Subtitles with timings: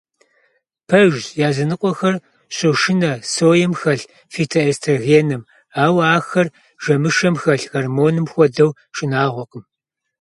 [0.87, 2.15] Пэжщ, языныкъуэхэр
[2.55, 5.41] щошынэ соем хэлъ фитоэстрогеным,
[5.83, 6.47] ауэ ахэр
[6.83, 9.63] жэмышэм хэлъ гормоным хуэдэу шынагъуэкъым.